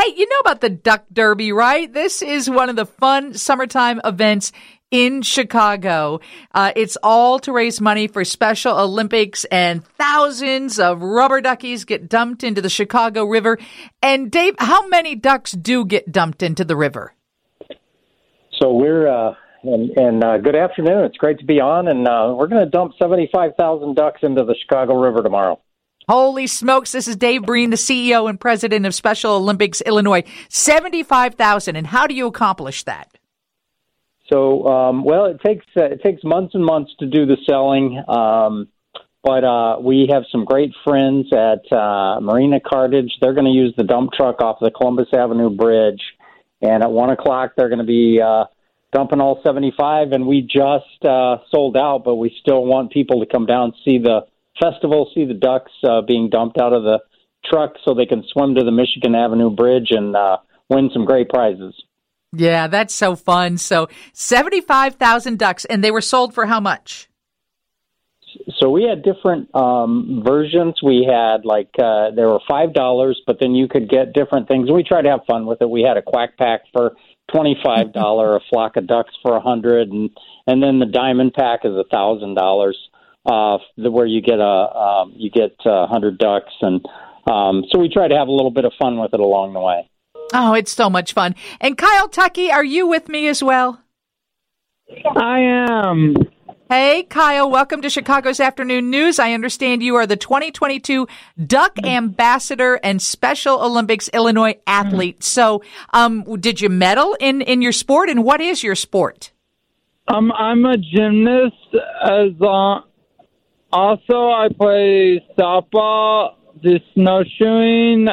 [0.00, 1.92] Hey, you know about the Duck Derby, right?
[1.92, 4.52] This is one of the fun summertime events
[4.92, 6.20] in Chicago.
[6.54, 12.08] Uh, it's all to raise money for Special Olympics, and thousands of rubber duckies get
[12.08, 13.58] dumped into the Chicago River.
[14.00, 17.12] And Dave, how many ducks do get dumped into the river?
[18.52, 19.34] So we're uh,
[19.64, 21.06] and, and uh, good afternoon.
[21.06, 24.44] It's great to be on, and uh, we're going to dump seventy-five thousand ducks into
[24.44, 25.60] the Chicago River tomorrow.
[26.08, 30.24] Holy smokes, this is Dave Breen, the CEO and president of Special Olympics Illinois.
[30.48, 31.76] 75,000.
[31.76, 33.10] And how do you accomplish that?
[34.32, 38.02] So, um, well, it takes uh, it takes months and months to do the selling,
[38.08, 38.68] um,
[39.22, 43.10] but uh, we have some great friends at uh, Marina Cartage.
[43.22, 46.02] They're going to use the dump truck off the Columbus Avenue Bridge,
[46.60, 48.44] and at one o'clock they're going to be uh,
[48.92, 50.12] dumping all seventy five.
[50.12, 53.96] And we just uh, sold out, but we still want people to come down see
[53.96, 54.26] the
[54.60, 57.00] festival, see the ducks uh, being dumped out of the
[57.44, 61.28] truck, so they can swim to the Michigan Avenue Bridge and uh, win some great
[61.28, 61.74] prizes.
[62.32, 63.56] Yeah, that's so fun.
[63.56, 67.08] So 75,000 ducks, and they were sold for how much?
[68.58, 70.80] So we had different um, versions.
[70.82, 74.70] We had like uh, there were five dollars, but then you could get different things.
[74.70, 75.70] We tried to have fun with it.
[75.70, 76.94] We had a quack pack for
[77.32, 80.10] twenty five dollar, a flock of ducks for a hundred, and
[80.46, 82.76] and then the diamond pack is a thousand dollars,
[83.26, 86.84] uh, where you get a um, you get a hundred ducks, and
[87.26, 89.60] um, so we try to have a little bit of fun with it along the
[89.60, 89.88] way.
[90.34, 91.34] Oh, it's so much fun.
[91.60, 93.82] And Kyle Tuckey, are you with me as well?
[95.16, 96.16] I am.
[96.70, 99.18] Hey, Kyle, welcome to Chicago's Afternoon News.
[99.18, 101.08] I understand you are the 2022
[101.46, 105.24] Duck Ambassador and Special Olympics Illinois athlete.
[105.24, 105.62] So,
[105.94, 109.32] um, did you medal in, in your sport, and what is your sport?
[110.08, 111.54] Um, I'm a gymnast.
[112.02, 112.80] As uh,
[113.72, 118.08] also, I play softball, do snowshoeing,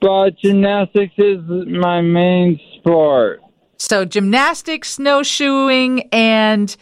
[0.00, 3.40] but gymnastics is my main sport.
[3.78, 6.74] So gymnastics, snowshoeing, and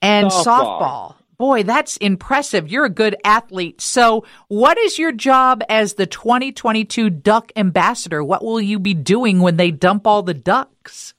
[0.00, 0.44] and softball.
[0.44, 1.14] softball.
[1.36, 2.70] Boy, that's impressive.
[2.70, 3.80] You're a good athlete.
[3.80, 8.22] So, what is your job as the 2022 Duck Ambassador?
[8.22, 11.14] What will you be doing when they dump all the ducks?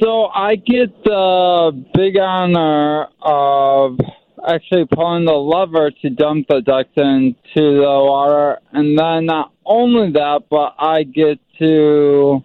[0.00, 3.98] So, I get the big honor of
[4.46, 8.60] actually pulling the lever to dump the ducks into the water.
[8.72, 12.44] And then not only that, but I get to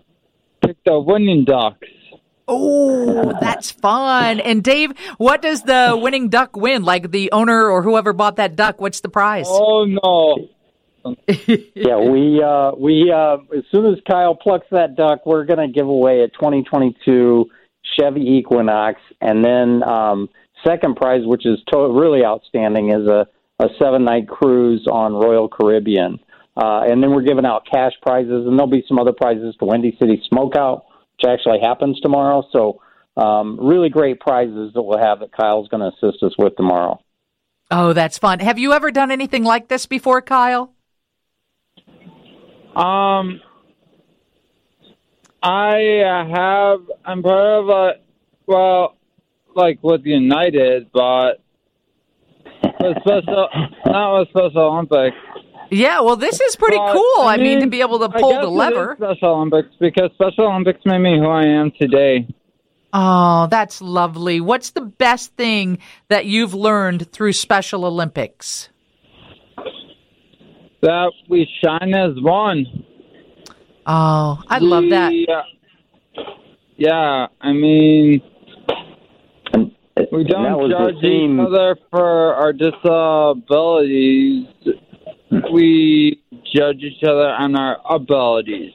[0.61, 1.87] pick the winning ducks.
[2.47, 4.39] Oh, that's fun.
[4.41, 6.83] And Dave, what does the winning duck win?
[6.83, 9.45] Like the owner or whoever bought that duck, what's the prize?
[9.47, 10.49] Oh no.
[11.75, 15.73] Yeah, we uh we uh as soon as Kyle plucks that duck, we're going to
[15.73, 17.45] give away a 2022
[17.97, 20.29] Chevy Equinox and then um
[20.65, 23.27] second prize, which is to- really outstanding, is a,
[23.59, 26.19] a seven night cruise on Royal Caribbean.
[26.55, 29.65] Uh, and then we're giving out cash prizes, and there'll be some other prizes to
[29.65, 30.83] Windy City Smokeout,
[31.17, 32.43] which actually happens tomorrow.
[32.51, 32.79] So,
[33.17, 36.99] um, really great prizes that we'll have that Kyle's going to assist us with tomorrow.
[37.71, 38.39] Oh, that's fun.
[38.39, 40.72] Have you ever done anything like this before, Kyle?
[42.75, 43.41] Um,
[45.41, 46.79] I have.
[47.06, 47.91] I'm part of a.
[48.45, 48.97] Well,
[49.56, 51.41] like with United, but
[52.79, 53.47] with special,
[53.85, 55.16] not with Special Olympics.
[55.72, 57.22] Yeah, well, this is pretty but, cool.
[57.25, 58.95] I mean, I mean, to be able to pull the lever.
[58.97, 62.28] Special Olympics because Special Olympics made me who I am today.
[62.91, 64.39] Oh, that's lovely.
[64.39, 65.79] What's the best thing
[66.09, 68.69] that you've learned through Special Olympics?
[70.83, 72.66] That we shine as one.
[73.85, 75.13] Oh, I we, love that.
[75.29, 76.21] Uh,
[76.75, 78.21] yeah, I mean,
[80.11, 84.47] we don't judge each other for our disabilities.
[85.53, 86.21] We
[86.53, 88.73] judge each other on our abilities.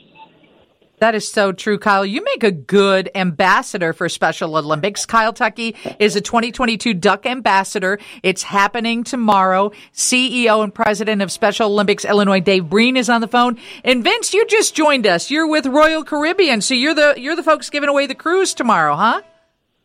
[1.00, 2.04] That is so true, Kyle.
[2.04, 5.06] You make a good ambassador for Special Olympics.
[5.06, 7.98] Kyle Tuckey is a 2022 Duck Ambassador.
[8.22, 9.70] It's happening tomorrow.
[9.94, 13.58] CEO and President of Special Olympics Illinois, Dave Breen, is on the phone.
[13.84, 15.31] And Vince, you just joined us.
[15.31, 18.96] You're with Royal Caribbean, so you're the you're the folks giving away the cruise tomorrow,
[18.96, 19.22] huh?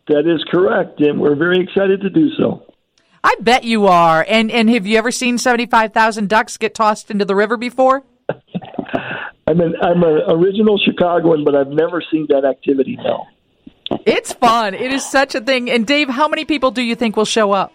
[0.08, 2.66] That is correct, and we're very excited to do so.
[3.24, 4.26] I bet you are.
[4.28, 7.56] And and have you ever seen seventy five thousand ducks get tossed into the river
[7.56, 8.04] before?
[9.48, 12.98] I'm an I'm an original Chicagoan, but I've never seen that activity.
[13.04, 13.26] No.
[14.06, 14.74] It's fun.
[14.74, 15.70] It is such a thing.
[15.70, 17.74] And Dave, how many people do you think will show up?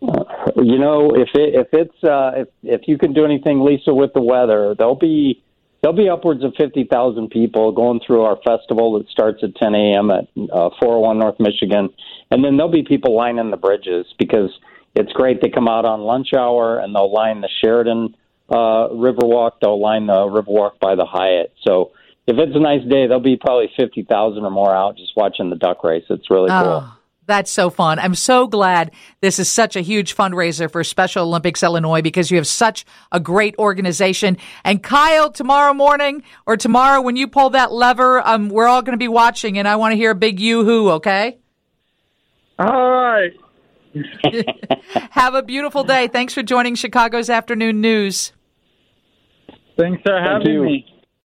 [0.00, 4.12] You know, if it, if it's uh, if if you can do anything, Lisa, with
[4.14, 5.42] the weather, there'll be
[5.82, 10.10] there'll be upwards of 50,000 people going through our festival that starts at 10 a.m.
[10.10, 11.88] at uh, 401 North Michigan.
[12.30, 14.50] And then there'll be people lining the bridges because
[14.94, 15.40] it's great.
[15.40, 18.14] They come out on lunch hour and they'll line the Sheraton
[18.50, 19.52] uh, Riverwalk.
[19.60, 21.54] They'll line the Riverwalk by the Hyatt.
[21.66, 21.92] So
[22.26, 25.50] if it's a nice day, there'll be probably fifty thousand or more out just watching
[25.50, 26.04] the duck race.
[26.10, 26.58] It's really cool.
[26.58, 27.98] Oh, that's so fun.
[27.98, 32.36] I'm so glad this is such a huge fundraiser for Special Olympics Illinois because you
[32.38, 34.36] have such a great organization.
[34.64, 38.94] And Kyle, tomorrow morning or tomorrow when you pull that lever, um, we're all going
[38.94, 41.38] to be watching and I want to hear a big yoo-hoo, okay?
[42.58, 43.32] All right.
[45.10, 46.08] Have a beautiful day.
[46.08, 48.32] Thanks for joining Chicago's Afternoon News.
[49.80, 50.62] Thanks for having you.
[50.62, 50.99] me.